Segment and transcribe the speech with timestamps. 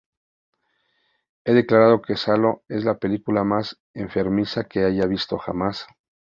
[1.45, 5.85] Ha declarado que "Saló" es la película más enfermiza que haya visto jamás.